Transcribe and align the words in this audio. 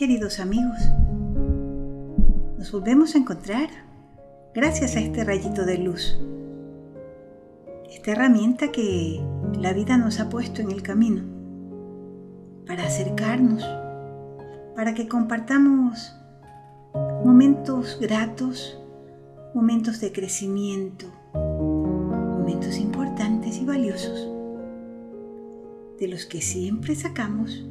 queridos 0.00 0.40
amigos. 0.40 0.78
Nos 2.56 2.72
volvemos 2.72 3.14
a 3.14 3.18
encontrar 3.18 3.68
gracias 4.54 4.96
a 4.96 5.00
este 5.00 5.24
rayito 5.24 5.66
de 5.66 5.76
luz. 5.76 6.18
Esta 7.90 8.12
herramienta 8.12 8.72
que 8.72 9.20
la 9.58 9.74
vida 9.74 9.98
nos 9.98 10.18
ha 10.18 10.30
puesto 10.30 10.62
en 10.62 10.70
el 10.70 10.82
camino 10.82 11.22
para 12.66 12.86
acercarnos, 12.86 13.62
para 14.74 14.94
que 14.94 15.06
compartamos 15.06 16.16
momentos 17.22 17.98
gratos, 18.00 18.80
momentos 19.54 20.00
de 20.00 20.12
crecimiento, 20.12 21.12
momentos 21.34 22.78
importantes 22.78 23.58
y 23.58 23.66
valiosos, 23.66 24.30
de 25.98 26.08
los 26.08 26.24
que 26.24 26.40
siempre 26.40 26.94
sacamos 26.94 27.66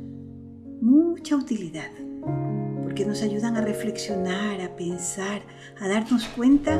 mucha 0.80 1.36
utilidad 1.36 1.90
porque 3.00 3.12
nos 3.12 3.22
ayudan 3.22 3.56
a 3.56 3.62
reflexionar, 3.62 4.60
a 4.60 4.76
pensar, 4.76 5.42
a 5.80 5.88
darnos 5.88 6.26
cuenta 6.36 6.76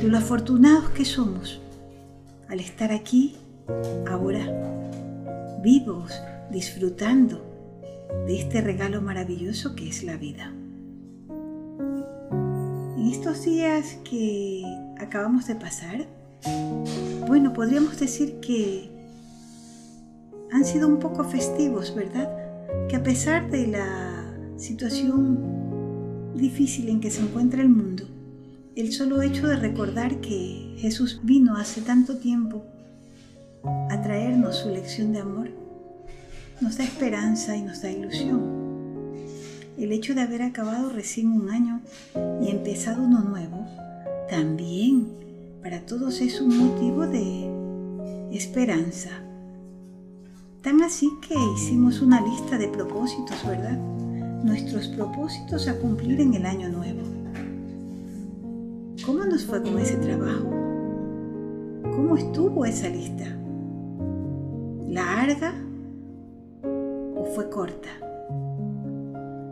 de 0.00 0.04
lo 0.04 0.16
afortunados 0.16 0.88
que 0.92 1.04
somos 1.04 1.60
al 2.48 2.58
estar 2.60 2.90
aquí, 2.90 3.36
ahora, 4.08 4.46
vivos, 5.62 6.18
disfrutando 6.50 7.44
de 8.26 8.40
este 8.40 8.62
regalo 8.62 9.02
maravilloso 9.02 9.74
que 9.76 9.90
es 9.90 10.04
la 10.04 10.16
vida. 10.16 10.50
En 12.96 13.06
estos 13.06 13.44
días 13.44 13.98
que 14.08 14.64
acabamos 14.98 15.46
de 15.48 15.54
pasar, 15.54 16.06
bueno, 17.26 17.52
podríamos 17.52 18.00
decir 18.00 18.40
que 18.40 18.90
han 20.50 20.64
sido 20.64 20.88
un 20.88 20.98
poco 20.98 21.24
festivos, 21.24 21.94
¿verdad? 21.94 22.30
Que 22.88 22.96
a 22.96 23.02
pesar 23.02 23.50
de 23.50 23.66
la 23.66 24.07
situación 24.58 26.34
difícil 26.34 26.88
en 26.88 27.00
que 27.00 27.10
se 27.10 27.22
encuentra 27.22 27.62
el 27.62 27.68
mundo, 27.68 28.04
el 28.74 28.92
solo 28.92 29.22
hecho 29.22 29.46
de 29.46 29.56
recordar 29.56 30.20
que 30.20 30.74
Jesús 30.78 31.20
vino 31.22 31.56
hace 31.56 31.80
tanto 31.80 32.18
tiempo 32.18 32.64
a 33.90 34.02
traernos 34.02 34.56
su 34.56 34.68
lección 34.68 35.12
de 35.12 35.20
amor, 35.20 35.50
nos 36.60 36.76
da 36.76 36.84
esperanza 36.84 37.56
y 37.56 37.62
nos 37.62 37.82
da 37.82 37.90
ilusión. 37.90 38.42
El 39.78 39.92
hecho 39.92 40.14
de 40.14 40.22
haber 40.22 40.42
acabado 40.42 40.90
recién 40.90 41.30
un 41.30 41.50
año 41.50 41.80
y 42.42 42.50
empezado 42.50 43.02
uno 43.02 43.20
nuevo, 43.20 43.64
también 44.28 45.08
para 45.62 45.86
todos 45.86 46.20
es 46.20 46.40
un 46.40 46.56
motivo 46.56 47.06
de 47.06 47.48
esperanza. 48.36 49.10
Tan 50.62 50.82
así 50.82 51.08
que 51.26 51.34
hicimos 51.54 52.00
una 52.00 52.20
lista 52.20 52.58
de 52.58 52.68
propósitos, 52.68 53.46
¿verdad? 53.46 53.78
Nuestros 54.42 54.88
propósitos 54.88 55.68
a 55.68 55.78
cumplir 55.78 56.20
en 56.20 56.34
el 56.34 56.46
año 56.46 56.68
nuevo. 56.68 57.00
¿Cómo 59.04 59.24
nos 59.24 59.44
fue 59.44 59.62
con 59.62 59.78
ese 59.78 59.96
trabajo? 59.96 60.50
¿Cómo 61.94 62.16
estuvo 62.16 62.64
esa 62.64 62.88
lista? 62.88 63.24
¿Larga 64.86 65.54
o 66.62 67.24
fue 67.34 67.48
corta? 67.50 67.88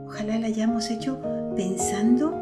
Ojalá 0.06 0.38
la 0.38 0.46
hayamos 0.46 0.90
hecho 0.90 1.20
pensando 1.56 2.34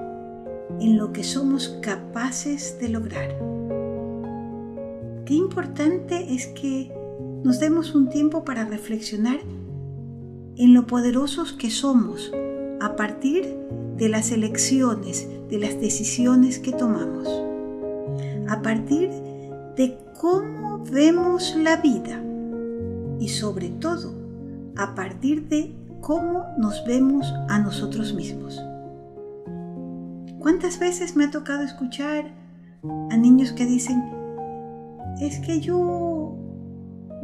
en 0.80 0.96
lo 0.96 1.12
que 1.12 1.24
somos 1.24 1.78
capaces 1.80 2.78
de 2.80 2.88
lograr. 2.88 3.28
Qué 5.24 5.34
importante 5.34 6.34
es 6.34 6.48
que 6.48 6.92
nos 7.42 7.60
demos 7.60 7.94
un 7.94 8.08
tiempo 8.08 8.44
para 8.44 8.64
reflexionar 8.64 9.38
en 10.56 10.74
lo 10.74 10.86
poderosos 10.86 11.52
que 11.52 11.70
somos 11.70 12.32
a 12.80 12.96
partir 12.96 13.56
de 13.96 14.08
las 14.08 14.30
elecciones, 14.30 15.28
de 15.48 15.58
las 15.58 15.80
decisiones 15.80 16.58
que 16.58 16.72
tomamos, 16.72 17.28
a 18.48 18.62
partir 18.62 19.10
de 19.76 19.98
cómo 20.20 20.84
vemos 20.90 21.56
la 21.56 21.76
vida 21.76 22.22
y 23.18 23.28
sobre 23.28 23.68
todo 23.68 24.14
a 24.76 24.94
partir 24.94 25.48
de 25.48 25.72
cómo 26.00 26.44
nos 26.58 26.84
vemos 26.84 27.32
a 27.48 27.58
nosotros 27.58 28.14
mismos. 28.14 28.62
¿Cuántas 30.38 30.78
veces 30.78 31.16
me 31.16 31.24
ha 31.24 31.30
tocado 31.30 31.62
escuchar 31.62 32.30
a 33.10 33.16
niños 33.16 33.52
que 33.52 33.64
dicen, 33.64 34.02
es 35.20 35.38
que 35.38 35.60
yo, 35.60 36.36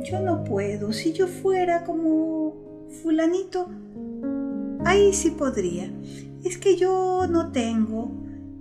yo 0.04 0.20
no 0.20 0.44
puedo, 0.44 0.92
si 0.92 1.12
yo 1.12 1.26
fuera 1.26 1.84
como 1.84 2.39
fulanito, 3.02 3.68
ahí 4.84 5.12
sí 5.12 5.30
podría. 5.30 5.90
Es 6.44 6.58
que 6.58 6.76
yo 6.76 7.26
no 7.28 7.52
tengo, 7.52 8.10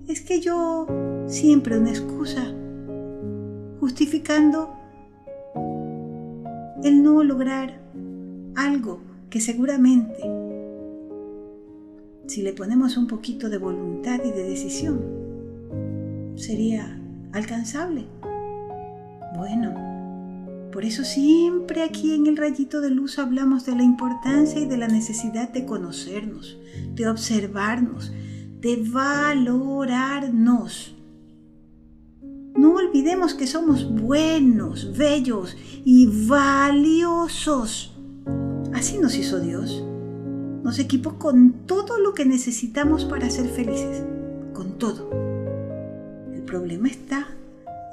es 0.08 0.22
que 0.22 0.42
yo 0.42 0.88
siempre 1.28 1.78
una 1.78 1.90
excusa, 1.90 2.54
justificando 3.80 4.74
el 6.84 7.04
no 7.04 7.24
lograr 7.24 7.80
algo 8.56 9.02
que 9.30 9.40
seguramente, 9.40 10.22
si 12.28 12.42
le 12.42 12.54
ponemos 12.54 12.98
un 12.98 13.08
poquito 13.08 13.50
de 13.50 13.58
voluntad 13.58 14.20
y 14.24 14.32
de 14.32 14.44
decisión, 14.44 15.02
sería 16.36 17.00
alcanzable. 17.32 18.06
Bueno, 19.36 19.89
por 20.72 20.86
eso 20.86 21.04
siempre 21.04 21.84
aquí 21.84 22.14
en 22.14 22.28
el 22.28 22.38
rayito 22.38 22.80
de 22.80 22.92
luz 22.92 23.18
hablamos 23.18 23.66
de 23.66 23.76
la 23.76 23.84
importancia 23.84 24.60
y 24.60 24.66
de 24.66 24.78
la 24.78 24.88
necesidad 24.88 25.50
de 25.50 25.66
conocernos, 25.66 26.58
de 26.94 27.08
observarnos, 27.08 28.12
de 28.62 28.84
valorarnos. 28.88 30.96
No 32.56 32.76
olvidemos 32.76 33.34
que 33.34 33.48
somos 33.48 33.90
buenos, 33.90 34.96
bellos 34.96 35.58
y 35.86 36.28
valiosos. 36.28 37.98
Así 38.74 39.00
nos 39.00 39.16
hizo 39.16 39.40
Dios. 39.40 39.84
Nos 40.64 40.78
equipó 40.78 41.18
con 41.18 41.66
todo 41.66 41.98
lo 41.98 42.14
que 42.14 42.26
necesitamos 42.26 43.06
para 43.06 43.30
ser 43.30 43.50
felices. 43.50 44.04
Con 44.54 44.78
todo. 44.78 45.10
El 46.32 46.44
problema 46.44 46.90
está 46.90 47.39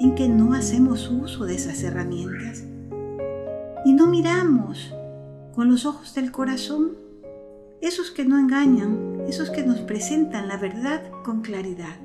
en 0.01 0.15
que 0.15 0.29
no 0.29 0.53
hacemos 0.53 1.11
uso 1.11 1.45
de 1.45 1.55
esas 1.55 1.83
herramientas 1.83 2.65
y 3.84 3.93
no 3.93 4.07
miramos 4.09 4.95
con 5.55 5.71
los 5.71 5.87
ojos 5.87 6.15
del 6.15 6.33
corazón 6.33 6.97
esos 7.81 8.11
que 8.11 8.25
no 8.25 8.39
engañan, 8.39 9.23
esos 9.29 9.51
que 9.51 9.62
nos 9.62 9.81
presentan 9.81 10.49
la 10.49 10.57
verdad 10.57 11.03
con 11.25 11.43
claridad. 11.43 11.97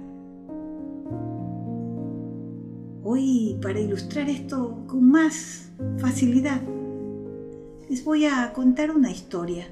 Hoy, 3.04 3.58
para 3.62 3.80
ilustrar 3.80 4.30
esto 4.30 4.84
con 4.88 5.10
más 5.10 5.72
facilidad, 5.98 6.62
les 7.90 8.04
voy 8.06 8.26
a 8.26 8.54
contar 8.54 8.92
una 8.92 9.12
historia. 9.12 9.68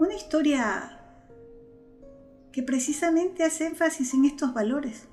Una 0.00 0.14
historia 0.14 1.00
que 2.50 2.62
precisamente 2.62 3.44
hace 3.44 3.66
énfasis 3.66 4.14
en 4.14 4.24
estos 4.24 4.54
valores 4.54 5.09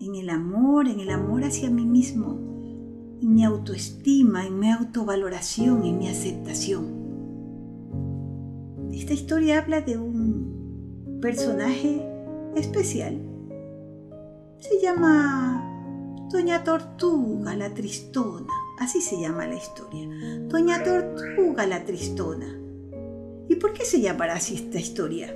en 0.00 0.14
el 0.14 0.30
amor, 0.30 0.88
en 0.88 1.00
el 1.00 1.10
amor 1.10 1.44
hacia 1.44 1.70
mí 1.70 1.84
mismo, 1.84 2.38
en 3.22 3.34
mi 3.34 3.44
autoestima, 3.44 4.46
en 4.46 4.58
mi 4.58 4.70
autovaloración, 4.70 5.84
en 5.84 5.98
mi 5.98 6.08
aceptación. 6.08 7.06
Esta 8.92 9.14
historia 9.14 9.58
habla 9.58 9.80
de 9.80 9.98
un 9.98 11.18
personaje 11.20 12.02
especial. 12.54 13.20
Se 14.58 14.80
llama 14.80 15.62
Doña 16.30 16.64
Tortuga 16.64 17.54
la 17.56 17.72
Tristona. 17.74 18.52
Así 18.78 19.00
se 19.00 19.20
llama 19.20 19.46
la 19.46 19.56
historia. 19.56 20.08
Doña 20.48 20.82
Tortuga 20.82 21.66
la 21.66 21.84
Tristona. 21.84 22.58
¿Y 23.48 23.56
por 23.56 23.72
qué 23.72 23.84
se 23.84 24.00
llamará 24.00 24.34
así 24.34 24.56
esta 24.56 24.78
historia? 24.78 25.34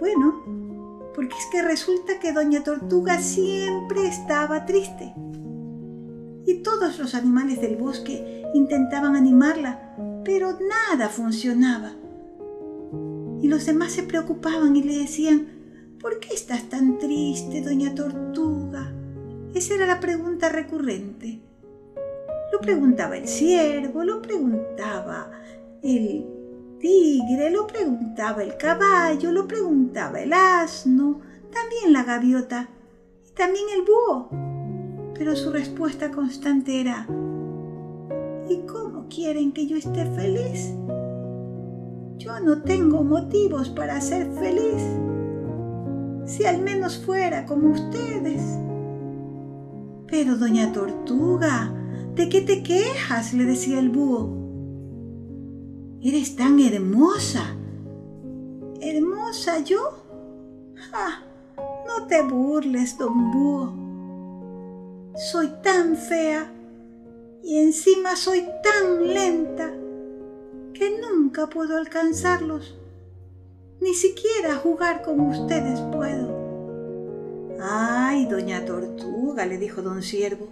Bueno, 0.00 0.71
porque 1.14 1.34
es 1.38 1.46
que 1.50 1.62
resulta 1.62 2.18
que 2.20 2.32
Doña 2.32 2.64
Tortuga 2.64 3.18
siempre 3.18 4.06
estaba 4.06 4.66
triste. 4.66 5.14
Y 6.46 6.62
todos 6.62 6.98
los 6.98 7.14
animales 7.14 7.60
del 7.60 7.76
bosque 7.76 8.44
intentaban 8.54 9.16
animarla, 9.16 9.94
pero 10.24 10.58
nada 10.58 11.08
funcionaba. 11.08 11.92
Y 13.40 13.48
los 13.48 13.66
demás 13.66 13.92
se 13.92 14.02
preocupaban 14.02 14.76
y 14.76 14.82
le 14.82 14.98
decían, 14.98 15.48
¿por 16.00 16.20
qué 16.20 16.34
estás 16.34 16.68
tan 16.68 16.98
triste, 16.98 17.60
Doña 17.60 17.94
Tortuga? 17.94 18.92
Esa 19.54 19.74
era 19.74 19.86
la 19.86 20.00
pregunta 20.00 20.48
recurrente. 20.48 21.40
Lo 22.52 22.60
preguntaba 22.60 23.16
el 23.16 23.28
ciervo, 23.28 24.04
lo 24.04 24.22
preguntaba 24.22 25.30
el 25.82 26.41
tigre, 26.82 27.50
lo 27.50 27.66
preguntaba 27.66 28.42
el 28.42 28.56
caballo, 28.56 29.30
lo 29.30 29.46
preguntaba 29.46 30.20
el 30.20 30.32
asno, 30.32 31.20
también 31.50 31.92
la 31.92 32.02
gaviota 32.02 32.68
y 33.26 33.32
también 33.32 33.66
el 33.74 33.82
búho. 33.82 34.28
Pero 35.14 35.36
su 35.36 35.52
respuesta 35.52 36.10
constante 36.10 36.80
era, 36.80 37.06
¿y 38.48 38.66
cómo 38.66 39.06
quieren 39.08 39.52
que 39.52 39.66
yo 39.66 39.76
esté 39.76 40.04
feliz? 40.06 40.74
Yo 42.18 42.40
no 42.40 42.62
tengo 42.62 43.04
motivos 43.04 43.70
para 43.70 44.00
ser 44.00 44.30
feliz. 44.32 44.82
Si 46.26 46.44
al 46.44 46.62
menos 46.62 46.98
fuera 46.98 47.46
como 47.46 47.70
ustedes. 47.70 48.42
Pero, 50.08 50.36
doña 50.36 50.72
Tortuga, 50.72 51.72
¿de 52.14 52.28
qué 52.28 52.40
te 52.42 52.62
quejas? 52.62 53.34
le 53.34 53.44
decía 53.44 53.78
el 53.78 53.88
búho. 53.88 54.41
Eres 56.04 56.34
tan 56.34 56.58
hermosa. 56.58 57.54
¿Hermosa 58.80 59.60
yo? 59.60 59.78
¡Ah! 60.92 61.22
No 61.86 62.08
te 62.08 62.22
burles, 62.22 62.98
don 62.98 63.30
búho. 63.30 63.72
Soy 65.30 65.48
tan 65.62 65.96
fea 65.96 66.52
y 67.44 67.58
encima 67.58 68.16
soy 68.16 68.44
tan 68.64 69.14
lenta 69.14 69.72
que 70.74 70.98
nunca 71.00 71.46
puedo 71.46 71.76
alcanzarlos. 71.76 72.76
Ni 73.80 73.94
siquiera 73.94 74.56
jugar 74.56 75.02
con 75.02 75.20
ustedes 75.20 75.78
puedo. 75.92 76.42
Ay, 77.60 78.26
doña 78.26 78.64
Tortuga, 78.64 79.46
le 79.46 79.56
dijo 79.56 79.82
don 79.82 80.02
Siervo, 80.02 80.48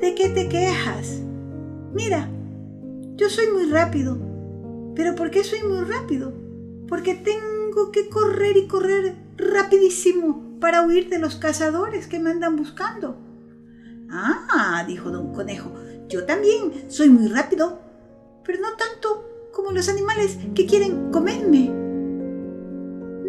¿de 0.00 0.14
qué 0.14 0.30
te 0.30 0.48
quejas? 0.48 1.20
Mira, 1.92 2.30
yo 3.16 3.28
soy 3.28 3.50
muy 3.50 3.66
rápido. 3.66 4.29
¿Pero 4.94 5.14
por 5.14 5.30
qué 5.30 5.44
soy 5.44 5.62
muy 5.62 5.84
rápido? 5.84 6.32
Porque 6.88 7.14
tengo 7.14 7.92
que 7.92 8.08
correr 8.08 8.56
y 8.56 8.66
correr 8.66 9.14
rapidísimo 9.36 10.58
para 10.60 10.86
huir 10.86 11.08
de 11.08 11.18
los 11.18 11.36
cazadores 11.36 12.06
que 12.06 12.18
me 12.18 12.30
andan 12.30 12.56
buscando. 12.56 13.16
Ah, 14.10 14.84
dijo 14.86 15.10
don 15.10 15.32
Conejo, 15.32 15.72
yo 16.08 16.24
también 16.24 16.90
soy 16.90 17.08
muy 17.08 17.28
rápido, 17.28 17.80
pero 18.44 18.60
no 18.60 18.76
tanto 18.76 19.48
como 19.52 19.70
los 19.70 19.88
animales 19.88 20.38
que 20.54 20.66
quieren 20.66 21.10
comerme. 21.12 21.70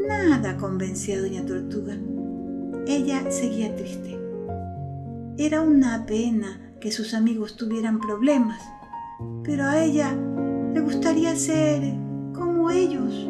Nada 0.08 0.58
convencía 0.58 1.18
a 1.18 1.22
doña 1.22 1.46
Tortuga. 1.46 1.98
Ella 2.88 3.32
seguía 3.32 3.76
triste. 3.76 4.20
Era 5.38 5.62
una 5.62 6.06
pena 6.06 6.74
que 6.82 6.92
sus 6.92 7.14
amigos 7.14 7.56
tuvieran 7.56 8.00
problemas, 8.00 8.62
pero 9.44 9.66
a 9.66 9.84
ella 9.84 10.18
le 10.74 10.80
gustaría 10.80 11.36
ser 11.36 11.82
como 12.34 12.70
ellos, 12.70 13.28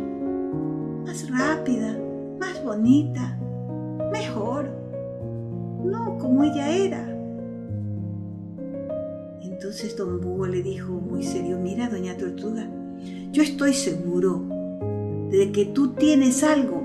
más 1.05 1.29
rápida, 1.29 1.97
más 2.39 2.63
bonita, 2.63 3.37
mejor, 4.11 4.69
no 5.83 6.17
como 6.19 6.43
ella 6.43 6.69
era. 6.69 7.07
Entonces 9.41 9.95
don 9.95 10.21
Búho 10.21 10.45
le 10.47 10.61
dijo 10.61 10.91
muy 10.91 11.23
serio, 11.23 11.57
mira, 11.57 11.89
doña 11.89 12.17
Tortuga, 12.17 12.69
yo 13.31 13.41
estoy 13.41 13.73
seguro 13.73 14.43
de 15.31 15.51
que 15.51 15.65
tú 15.65 15.93
tienes 15.93 16.43
algo 16.43 16.83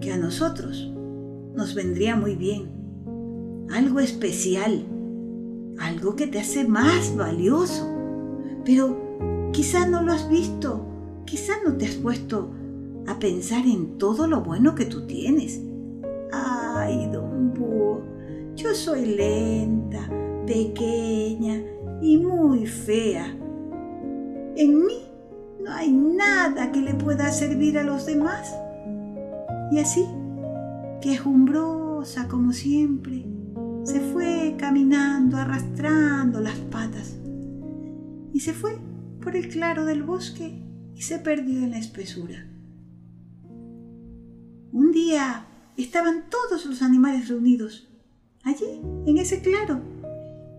que 0.00 0.12
a 0.12 0.16
nosotros 0.16 0.92
nos 1.54 1.74
vendría 1.74 2.14
muy 2.14 2.36
bien, 2.36 2.68
algo 3.72 3.98
especial, 3.98 4.84
algo 5.80 6.14
que 6.14 6.26
te 6.26 6.38
hace 6.38 6.66
más 6.66 7.16
valioso, 7.16 7.88
pero 8.64 9.07
quizá 9.58 9.88
no 9.88 10.04
lo 10.04 10.12
has 10.12 10.28
visto, 10.28 10.86
quizá 11.24 11.54
no 11.66 11.76
te 11.76 11.86
has 11.86 11.96
puesto 11.96 12.48
a 13.08 13.18
pensar 13.18 13.66
en 13.66 13.98
todo 13.98 14.28
lo 14.28 14.40
bueno 14.42 14.76
que 14.76 14.84
tú 14.84 15.04
tienes. 15.04 15.60
Ay, 16.32 17.10
don 17.10 17.52
Búho, 17.54 18.04
yo 18.54 18.72
soy 18.72 19.04
lenta, 19.16 20.08
pequeña 20.46 21.60
y 22.00 22.18
muy 22.18 22.66
fea. 22.66 23.36
En 24.54 24.86
mí 24.86 25.02
no 25.60 25.72
hay 25.72 25.90
nada 25.90 26.70
que 26.70 26.80
le 26.80 26.94
pueda 26.94 27.28
servir 27.32 27.78
a 27.78 27.82
los 27.82 28.06
demás. 28.06 28.56
Y 29.72 29.80
así, 29.80 30.06
quejumbrosa 31.00 32.28
como 32.28 32.52
siempre, 32.52 33.26
se 33.82 33.98
fue 33.98 34.54
caminando, 34.56 35.36
arrastrando 35.36 36.40
las 36.40 36.58
patas. 36.70 37.16
Y 38.32 38.38
se 38.38 38.52
fue 38.52 38.78
por 39.22 39.36
el 39.36 39.48
claro 39.48 39.84
del 39.84 40.02
bosque 40.02 40.62
y 40.94 41.02
se 41.02 41.18
perdió 41.18 41.58
en 41.58 41.70
la 41.70 41.78
espesura. 41.78 42.46
Un 44.72 44.92
día 44.92 45.46
estaban 45.76 46.24
todos 46.28 46.66
los 46.66 46.82
animales 46.82 47.28
reunidos 47.28 47.88
allí, 48.44 48.80
en 49.06 49.18
ese 49.18 49.40
claro, 49.40 49.80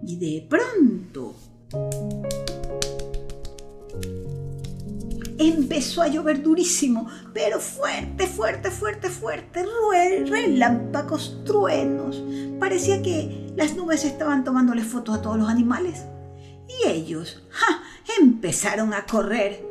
y 0.04 0.16
de 0.18 0.48
pronto 0.48 1.36
empezó 5.38 6.02
a 6.02 6.08
llover 6.08 6.44
durísimo, 6.44 7.08
pero 7.34 7.60
fuerte, 7.60 8.28
fuerte, 8.28 8.72
fuerte, 8.72 9.10
fuerte, 9.10 9.66
relámpagos, 10.26 11.44
truenos. 11.46 12.24
Parecía 12.60 13.02
que 13.02 13.54
las 13.56 13.76
nubes 13.76 14.04
estaban 14.04 14.44
tomándole 14.44 14.84
fotos 14.84 15.18
a 15.18 15.22
todos 15.22 15.38
los 15.38 15.50
animales. 15.50 16.04
Y 16.68 16.88
ellos, 16.88 17.42
¡ja!, 17.50 17.82
empezaron 18.20 18.94
a 18.94 19.06
correr. 19.06 19.66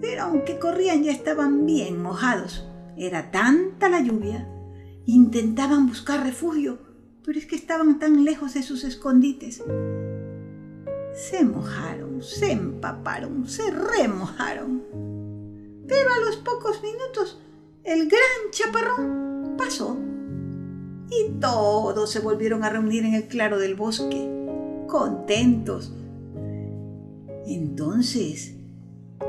Pero 0.00 0.22
aunque 0.22 0.58
corrían 0.58 1.02
ya 1.02 1.12
estaban 1.12 1.66
bien 1.66 2.02
mojados. 2.02 2.68
Era 2.96 3.30
tanta 3.30 3.88
la 3.88 4.00
lluvia. 4.00 4.48
Intentaban 5.06 5.86
buscar 5.88 6.22
refugio, 6.22 6.78
pero 7.24 7.38
es 7.38 7.46
que 7.46 7.56
estaban 7.56 7.98
tan 7.98 8.24
lejos 8.24 8.54
de 8.54 8.62
sus 8.62 8.84
escondites. 8.84 9.62
Se 11.14 11.44
mojaron, 11.44 12.22
se 12.22 12.52
empaparon, 12.52 13.48
se 13.48 13.70
remojaron. 13.70 14.82
Pero 15.88 16.12
a 16.12 16.24
los 16.26 16.36
pocos 16.36 16.82
minutos 16.82 17.40
el 17.84 18.08
gran 18.08 18.50
chaparrón 18.52 19.56
pasó 19.58 19.98
y 21.10 21.32
todos 21.40 22.10
se 22.10 22.20
volvieron 22.20 22.64
a 22.64 22.70
reunir 22.70 23.04
en 23.04 23.14
el 23.14 23.26
claro 23.26 23.58
del 23.58 23.74
bosque, 23.74 24.30
contentos. 24.88 25.92
Entonces 27.46 28.54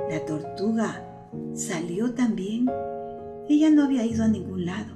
la 0.10 0.26
tortuga 0.26 1.04
salió 1.54 2.14
también. 2.14 2.70
Ella 3.50 3.70
no 3.70 3.84
había 3.84 4.06
ido 4.06 4.24
a 4.24 4.28
ningún 4.28 4.66
lado. 4.66 4.94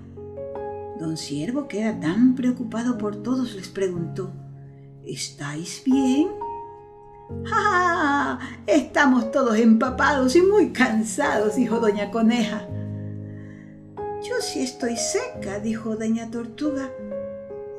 Don 1.00 1.18
Siervo, 1.18 1.68
que 1.68 1.82
era 1.82 2.00
tan 2.00 2.36
preocupado 2.36 2.98
por 2.98 3.18
todos, 3.18 3.56
les 3.56 3.68
preguntó, 3.68 4.32
¿Estáis 5.06 5.84
bien? 5.86 6.28
¡Ah! 7.52 8.40
Estamos 8.66 9.32
todos 9.32 9.58
empapados 9.58 10.36
y 10.36 10.42
muy 10.42 10.72
cansados, 10.72 11.56
dijo 11.56 11.80
doña 11.80 12.12
Coneja. 12.12 12.68
Yo 14.24 14.36
sí 14.42 14.62
estoy 14.62 14.98
seca, 14.98 15.60
dijo 15.60 15.96
doña 15.96 16.30
Tortuga, 16.32 16.92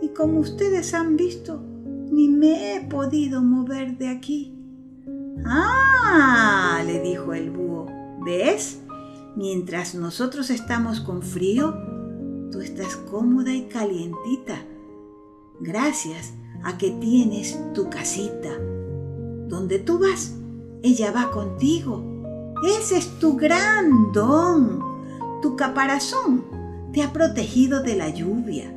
y 0.01 0.09
como 0.09 0.41
ustedes 0.41 0.95
han 0.95 1.17
visto, 1.17 1.63
ni 2.11 2.29
me 2.29 2.75
he 2.75 2.81
podido 2.83 3.43
mover 3.43 3.99
de 3.99 4.09
aquí. 4.09 4.58
Ah, 5.45 6.83
le 6.87 7.01
dijo 7.01 7.35
el 7.35 7.51
búho, 7.51 7.87
¿ves? 8.25 8.81
Mientras 9.37 9.95
nosotros 9.95 10.51
estamos 10.51 11.01
con 11.01 11.23
frío, 11.23 11.75
tú 12.51 12.61
estás 12.61 12.97
cómoda 12.97 13.53
y 13.53 13.69
calientita, 13.69 14.57
gracias 15.61 16.33
a 16.65 16.77
que 16.77 16.91
tienes 16.91 17.59
tu 17.75 17.89
casita 17.89 18.51
donde 19.49 19.79
tú 19.79 19.99
vas, 19.99 20.35
ella 20.83 21.11
va 21.11 21.31
contigo. 21.31 22.03
Ese 22.79 22.99
es 22.99 23.19
tu 23.19 23.37
gran 23.37 24.13
don. 24.13 24.83
Tu 25.43 25.57
caparazón 25.57 26.45
te 26.93 27.03
ha 27.03 27.13
protegido 27.13 27.83
de 27.83 27.97
la 27.97 28.09
lluvia. 28.11 28.73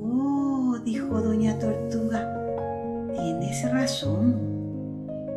Oh, 0.00 0.78
dijo 0.84 1.20
doña 1.20 1.58
Tortuga, 1.58 1.85
razón. 3.64 4.36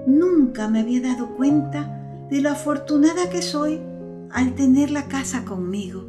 Nunca 0.08 0.68
me 0.68 0.80
había 0.80 1.02
dado 1.02 1.36
cuenta 1.36 2.28
de 2.30 2.42
lo 2.42 2.50
afortunada 2.50 3.30
que 3.30 3.42
soy 3.42 3.80
al 4.32 4.56
tener 4.56 4.92
la 4.92 5.08
casa 5.08 5.46
conmigo 5.46 6.08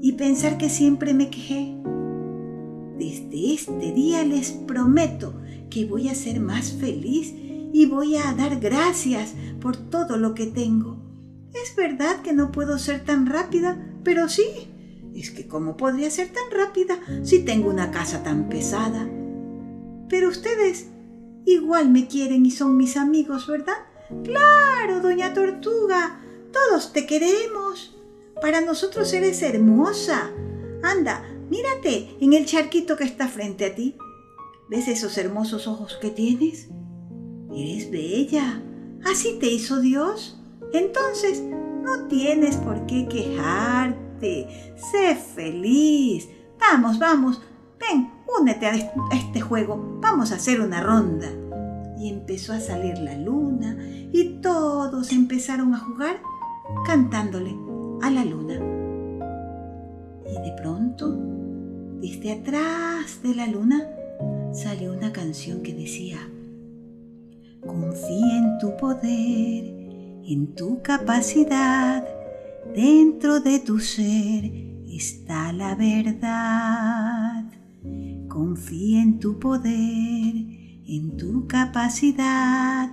y 0.00 0.12
pensar 0.12 0.58
que 0.58 0.68
siempre 0.68 1.14
me 1.14 1.30
quejé. 1.30 1.76
Desde 2.98 3.54
este 3.54 3.92
día 3.92 4.24
les 4.24 4.50
prometo 4.50 5.34
que 5.70 5.86
voy 5.86 6.08
a 6.08 6.14
ser 6.14 6.40
más 6.40 6.72
feliz 6.72 7.34
y 7.72 7.86
voy 7.86 8.16
a 8.16 8.32
dar 8.34 8.58
gracias 8.60 9.34
por 9.60 9.76
todo 9.76 10.16
lo 10.16 10.34
que 10.34 10.46
tengo. 10.46 10.98
Es 11.54 11.74
verdad 11.76 12.20
que 12.22 12.32
no 12.32 12.52
puedo 12.52 12.78
ser 12.78 13.04
tan 13.04 13.26
rápida, 13.26 13.78
pero 14.04 14.28
sí. 14.28 14.44
Es 15.14 15.30
que 15.30 15.46
¿cómo 15.46 15.76
podría 15.76 16.10
ser 16.10 16.28
tan 16.28 16.58
rápida 16.58 16.98
si 17.22 17.40
tengo 17.40 17.68
una 17.68 17.90
casa 17.90 18.22
tan 18.22 18.48
pesada? 18.48 19.08
Pero 20.08 20.28
ustedes 20.28 20.88
igual 21.44 21.90
me 21.90 22.06
quieren 22.06 22.46
y 22.46 22.50
son 22.50 22.76
mis 22.76 22.96
amigos, 22.96 23.46
¿verdad? 23.46 23.74
Claro, 24.24 25.00
doña 25.00 25.34
Tortuga, 25.34 26.20
todos 26.52 26.92
te 26.92 27.06
queremos. 27.06 27.96
Para 28.40 28.60
nosotros 28.60 29.12
eres 29.12 29.42
hermosa. 29.42 30.30
Anda, 30.82 31.24
mírate 31.50 32.16
en 32.20 32.32
el 32.32 32.46
charquito 32.46 32.96
que 32.96 33.04
está 33.04 33.28
frente 33.28 33.66
a 33.66 33.74
ti. 33.74 33.96
¿Ves 34.68 34.88
esos 34.88 35.18
hermosos 35.18 35.66
ojos 35.66 35.98
que 36.00 36.10
tienes? 36.10 36.68
Eres 37.52 37.90
bella, 37.90 38.62
¿Así 39.04 39.38
te 39.38 39.46
hizo 39.48 39.80
Dios? 39.80 40.38
Entonces, 40.72 41.40
no 41.40 42.06
tienes 42.08 42.56
por 42.56 42.86
qué 42.86 43.08
quejarte. 43.08 44.74
Sé 44.90 45.16
feliz. 45.16 46.28
Vamos, 46.58 46.98
vamos. 46.98 47.40
Únete 48.40 48.66
a 48.66 48.72
este 49.12 49.40
juego. 49.40 49.98
Vamos 50.00 50.32
a 50.32 50.36
hacer 50.36 50.60
una 50.60 50.82
ronda. 50.82 51.28
Y 51.98 52.08
empezó 52.08 52.54
a 52.54 52.60
salir 52.60 52.98
la 52.98 53.14
luna 53.14 53.76
y 54.12 54.40
todos 54.40 55.12
empezaron 55.12 55.74
a 55.74 55.78
jugar 55.78 56.22
cantándole 56.86 57.54
a 58.00 58.10
la 58.10 58.24
luna. 58.24 58.54
Y 60.26 60.48
de 60.48 60.56
pronto, 60.56 61.14
desde 62.00 62.32
atrás 62.32 63.22
de 63.22 63.34
la 63.34 63.46
luna, 63.46 63.86
salió 64.52 64.94
una 64.94 65.12
canción 65.12 65.62
que 65.62 65.74
decía, 65.74 66.18
Confía 67.66 68.38
en 68.38 68.58
tu 68.58 68.74
poder, 68.78 69.64
en 70.24 70.54
tu 70.54 70.80
capacidad, 70.80 72.06
dentro 72.74 73.40
de 73.40 73.58
tu 73.58 73.78
ser 73.78 74.70
está 74.88 75.52
la 75.52 75.74
verdad. 75.74 77.09
Confía 78.30 79.02
en 79.02 79.18
tu 79.18 79.40
poder, 79.40 80.34
en 80.86 81.16
tu 81.16 81.48
capacidad, 81.48 82.88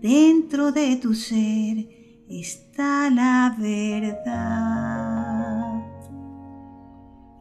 dentro 0.00 0.70
de 0.70 0.94
tu 0.94 1.12
ser 1.12 1.88
está 2.28 3.10
la 3.10 3.56
verdad. 3.58 4.22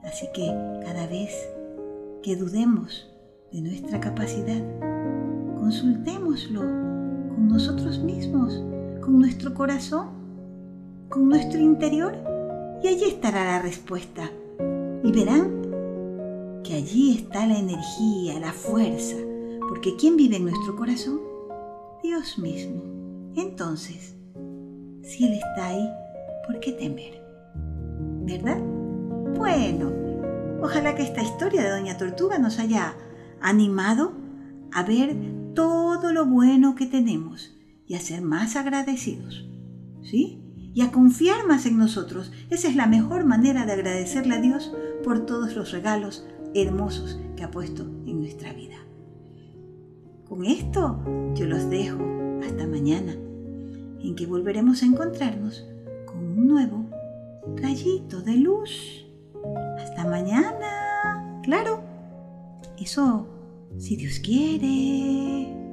Así 0.03 0.25
que 0.33 0.47
cada 0.83 1.05
vez 1.05 1.29
que 2.23 2.35
dudemos 2.35 3.07
de 3.51 3.61
nuestra 3.61 3.99
capacidad, 3.99 4.63
consultémoslo 5.59 6.61
con 6.61 7.47
nosotros 7.47 7.99
mismos, 7.99 8.59
con 9.01 9.19
nuestro 9.19 9.53
corazón, 9.53 10.07
con 11.09 11.29
nuestro 11.29 11.59
interior 11.59 12.17
y 12.81 12.87
allí 12.87 13.05
estará 13.05 13.45
la 13.45 13.61
respuesta. 13.61 14.31
Y 15.03 15.11
verán 15.11 15.64
que 16.65 16.73
allí 16.73 17.13
está 17.13 17.45
la 17.45 17.59
energía, 17.59 18.39
la 18.39 18.51
fuerza, 18.51 19.15
porque 19.69 19.95
¿quién 19.97 20.17
vive 20.17 20.37
en 20.37 20.45
nuestro 20.45 20.75
corazón? 20.75 21.21
Dios 22.01 22.39
mismo. 22.39 22.81
Entonces, 23.35 24.15
si 25.03 25.25
Él 25.25 25.33
está 25.33 25.67
ahí, 25.67 25.87
¿por 26.47 26.59
qué 26.59 26.71
temer? 26.71 27.21
¿Verdad? 28.25 28.59
Bueno, 29.37 29.91
ojalá 30.61 30.95
que 30.95 31.03
esta 31.03 31.21
historia 31.21 31.61
de 31.61 31.69
Doña 31.69 31.97
Tortuga 31.97 32.39
nos 32.39 32.57
haya 32.57 32.95
animado 33.41 34.13
a 34.73 34.81
ver 34.83 35.15
todo 35.53 36.11
lo 36.11 36.25
bueno 36.25 36.73
que 36.73 36.87
tenemos 36.87 37.55
y 37.85 37.93
a 37.93 37.99
ser 37.99 38.21
más 38.21 38.55
agradecidos. 38.55 39.47
¿Sí? 40.01 40.41
Y 40.73 40.81
a 40.81 40.91
confiar 40.91 41.45
más 41.47 41.65
en 41.65 41.77
nosotros. 41.77 42.31
Esa 42.49 42.67
es 42.67 42.75
la 42.75 42.87
mejor 42.87 43.23
manera 43.23 43.65
de 43.65 43.73
agradecerle 43.73 44.35
a 44.35 44.41
Dios 44.41 44.73
por 45.03 45.25
todos 45.25 45.55
los 45.55 45.71
regalos 45.71 46.25
hermosos 46.55 47.19
que 47.35 47.43
ha 47.43 47.51
puesto 47.51 47.83
en 47.83 48.19
nuestra 48.21 48.53
vida. 48.53 48.77
Con 50.27 50.45
esto 50.45 50.99
yo 51.35 51.45
los 51.45 51.69
dejo 51.69 51.99
hasta 52.43 52.65
mañana, 52.65 53.13
en 54.01 54.15
que 54.15 54.25
volveremos 54.25 54.81
a 54.81 54.85
encontrarnos 54.85 55.67
con 56.05 56.17
un 56.17 56.47
nuevo 56.47 56.85
rayito 57.57 58.21
de 58.21 58.37
luz. 58.37 59.05
Hasta 59.77 60.05
mañana. 60.05 61.41
Claro, 61.43 61.81
eso 62.79 63.27
si 63.77 63.95
Dios 63.97 64.19
quiere. 64.19 65.64